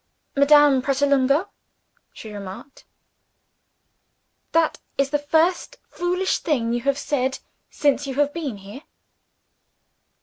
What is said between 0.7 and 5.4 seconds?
Pratolungo," she remarked, "that is the